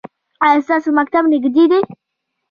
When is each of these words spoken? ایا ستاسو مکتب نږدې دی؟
ایا 0.43 0.61
ستاسو 0.65 0.89
مکتب 0.97 1.23
نږدې 1.31 1.65
دی؟ 1.71 1.79